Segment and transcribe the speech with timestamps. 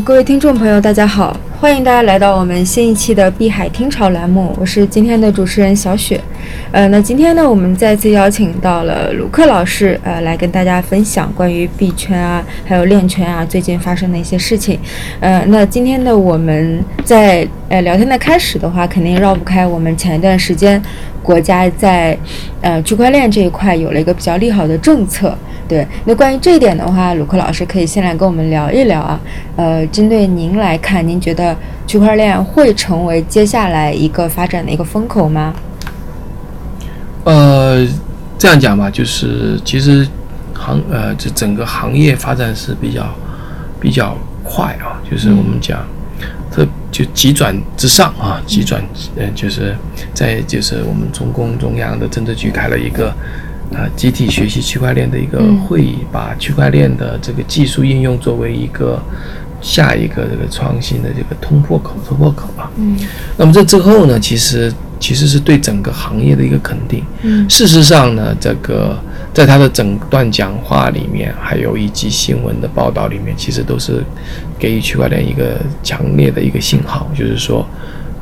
[0.00, 6.20] 各位听众朋友，大家好，欢迎大家来到我们新一期的碧海听潮栏目，我是今天的主持人小雪。
[6.72, 14.78] 呃，那今天呢，我们再次邀请到了卢克老师，呃，来跟大家分享关于币圈啊，还有链圈啊最近发生的一些事情。
[15.20, 20.82] 呃，那今天呢，我们在呃聊天的开始的话，肯定绕不开我们前一段时间
[21.22, 22.16] 国家在
[22.60, 25.36] 呃区块链这一块有了一个比较利好的政策。
[25.72, 29.18] 对，那关于这一点的话，鲁克老师可以先来跟我们聊一聊啊。
[29.56, 35.54] 呃，针对您来看，您觉得区块链会成为接下来一个发展的一个风口吗？
[37.24, 37.88] 呃，
[38.36, 40.06] 这样讲吧，就是其实
[40.52, 43.06] 行呃，这整个行业发展是比较
[43.80, 45.78] 比较快啊，就是我们讲
[46.50, 48.84] 特就急转直上啊，急转
[49.16, 49.74] 呃，就是
[50.12, 53.10] 在就是我们中共中央的政治局开了一个。
[53.74, 59.00] 啊，集体学习区块链的一个会议，把区块链的这个技术应用作为一个
[59.60, 62.70] 下一个这个创新的这个突破口、突破口啊。
[62.76, 62.96] 嗯，
[63.36, 67.02] 那么这之后呢，其实其实是对整个行业的一个肯定。
[67.22, 68.98] 嗯，事实上呢，这个
[69.32, 74.04] 在他的整段讲话里面，还有以及新闻的报道里面，其实都是
[74.58, 77.66] 给予区块链一个强烈的一个信号，就是说，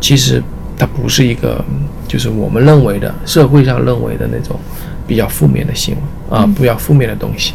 [0.00, 0.42] 其实
[0.76, 1.64] 它不是一个，
[2.08, 4.58] 就是我们认为的社会上认为的那种。
[5.06, 7.54] 比较负面的新闻啊，比较负面的东西。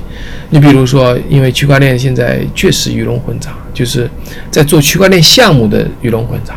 [0.50, 4.10] 你比如说，因为区块链现在确实鱼龙混杂，就是
[4.50, 6.56] 在做区块链项目的鱼龙混杂。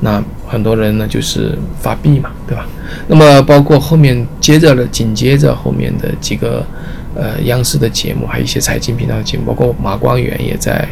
[0.00, 2.66] 那很多人呢，就是发币嘛，对吧？
[3.08, 6.64] 那么包括后面接着的，紧接着后面的几个
[7.14, 10.86] 呃央视的节目，还有一些财经频道的节目，包括马光远也在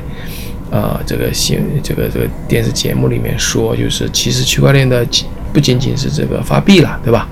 [0.70, 5.06] 呃这个新这个这个电视节目里面说，就是其实区块链的
[5.52, 7.28] 不仅仅是这个发币了，对吧？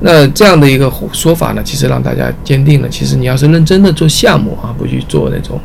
[0.00, 5.58] 那这样的一个说法呢，其实让大家坚定了，其实你要是认真的做项目啊，不去做那种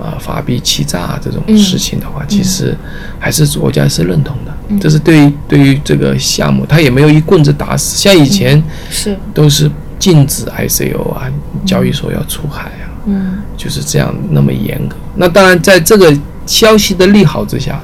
[0.00, 2.76] 啊法币欺诈这种事情的话，其实
[3.20, 4.52] 还是国家是认同的。
[4.80, 7.96] 这是对于对于这个项目，他也没有一棍子打死。
[7.96, 8.60] 像以前
[8.90, 9.70] 是都是
[10.00, 11.30] 禁止 ICO 啊，
[11.64, 14.96] 交易所要出海啊，嗯，就是这样那么严格。
[15.14, 16.12] 那当然，在这个
[16.44, 17.80] 消息的利好之下，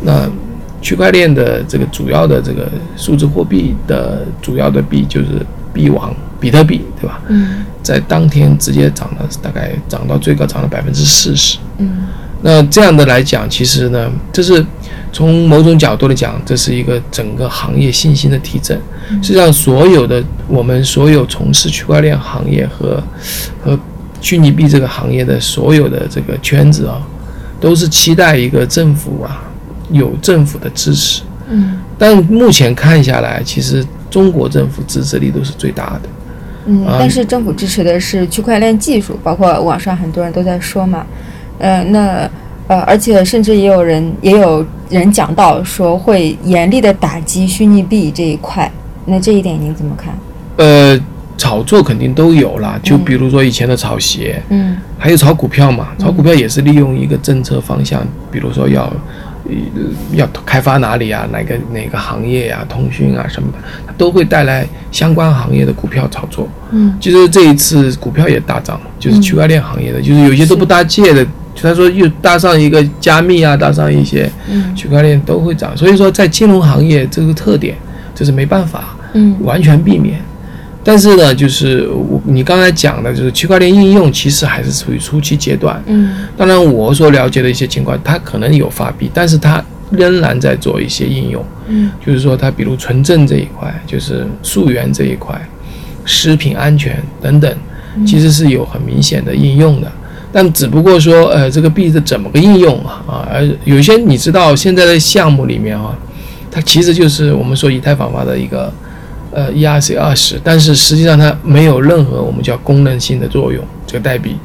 [0.00, 0.26] 那。
[0.80, 7.20] 区块链的这个主要的这个数字货币的主要的币就是币王比特币，对吧？
[7.28, 11.58] 嗯，在当天直接涨了，大概涨到最高涨了百分之四十。
[11.78, 12.06] 嗯，
[12.42, 14.64] 那这样的来讲，其实呢，这是
[15.12, 18.80] 从某种角度来讲，这是一个整个行业信心的提振。
[19.20, 23.02] 实际上，所有的我们所有从事区块链行业和
[23.64, 23.76] 和
[24.20, 27.02] 虚拟币这个行业的所有的这个圈子啊，
[27.60, 29.42] 都是期待一个政府啊。
[29.90, 36.08] 有政府的支持，嗯，但目前看下来，其实中国政府支持力度是最大的，
[36.66, 41.06] 嗯，但是政府支持的是区块链技术，包括网上很多人都在说嘛，
[41.58, 42.30] 呃，那
[42.66, 48.70] 呃，而且甚至也有人也有人讲到说会严厉的打击虚拟币这一块，
[49.06, 50.14] 那这一点您怎么看？
[50.56, 51.00] 呃，
[51.38, 58.92] 炒作肯定都有了，就比如说以前的炒鞋，嗯，还有炒股票嘛，炒股票也是利用一个政策方向，比如说要。
[60.12, 61.26] 要开发哪里啊？
[61.32, 62.64] 哪个哪个行业呀？
[62.68, 66.48] 通讯啊什么的，它都会带来相关行业的股票炒作。
[66.70, 71.26] 嗯，其实这一次股票也大涨，就是区块链行业的，就是有些都不搭界的，
[71.60, 74.30] 他说又搭上一个加密啊，搭上一些
[74.76, 75.76] 区块链都会涨。
[75.76, 77.74] 所以说，在金融行业这个特点，
[78.14, 80.20] 这是没办法，嗯，完全避免。
[80.88, 85.82] 但是呢，就是我你刚才讲的，就是区块链应用其实还是处于初期阶段。
[85.84, 91.44] 嗯，当然我所了解的一些情况，它可能有发币，但是它仍然在做一些应用。
[91.66, 95.38] 嗯，就是说它比如纯正这一块，就是溯源这一块，
[96.06, 97.54] 食品安全等等，
[98.06, 99.92] 其实是有很明显的应用的。
[100.32, 103.04] 但只不过说，呃，这个币是怎么个应用啊？
[103.06, 105.94] 啊，而有些你知道现在的项目里面啊，
[106.50, 108.72] 它其实就是我们说以太坊发的一个。
[109.30, 114.36] 呃，ERC 二十，但是实际上它没有任何我们叫功能性的作用，这个代币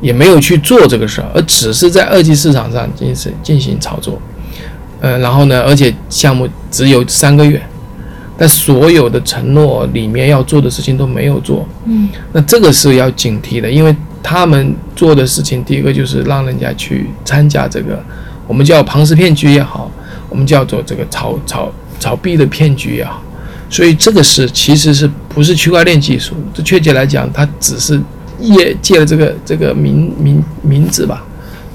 [0.00, 4.20] 也没有去做这个事儿，而只是在二级市场上进行进行炒作。
[5.00, 7.62] 呃，然后呢，而且项目只有三个月，
[8.36, 11.66] 但所有的承诺里面要做的事情都没有做。
[11.84, 18.02] 嗯，那这个是要警惕的，因为他们做的事情，第一个就是让人家去参加这个，
[18.48, 19.90] 我们叫庞氏骗局也好，
[20.28, 21.70] 我们叫做这个炒炒
[22.00, 23.22] 炒币的骗局也好。
[23.74, 26.32] 所以这个是其实是不是区块链技术？
[26.54, 28.00] 这确切来讲，它只是
[28.38, 31.24] 业借了这个这个名名名字吧，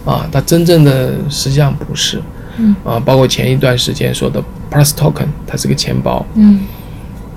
[0.06, 2.22] 啊，它真正的实际上不是，
[2.56, 4.42] 嗯，啊，包括前一段时间说的
[4.72, 6.62] Plus Token，它是个钱包，嗯，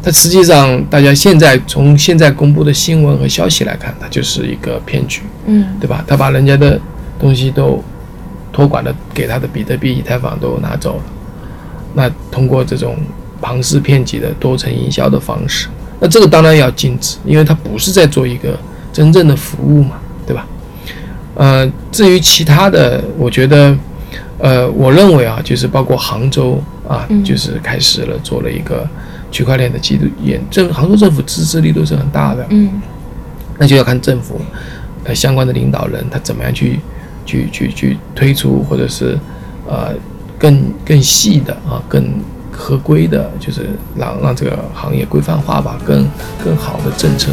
[0.00, 6.04] 它实际上大家现在从现在公布的新闻和消息来看，它就是一个骗局，嗯，对吧？
[6.06, 6.80] 他把人家的
[7.18, 7.82] 东西都
[8.52, 11.02] 托管的给他的比特币、以太坊都拿走了。
[11.94, 12.96] 那通过这种
[13.42, 15.68] 庞氏骗局的多层营销的方式，
[16.00, 18.56] 那这个当然要禁止，因为它不是在做一个
[18.92, 20.46] 真正的服务嘛，对吧？
[21.34, 23.76] 呃，至于其他的，我觉得，
[24.38, 28.86] 呃，我认为啊，就是包括杭州啊，就是开始了做了一个
[29.30, 32.70] 区块链的基督验证，杭州政府支持力度是很大的，嗯，
[33.58, 34.40] 那就要看政府
[35.04, 36.78] 呃相关的领导人他怎么样去
[37.24, 39.18] 去去去推出，或者是
[39.66, 39.94] 呃
[40.38, 42.04] 更更细的啊，更
[42.52, 46.06] 合规的，就是让让这个行业规范化吧，更
[46.44, 47.32] 更好的政策。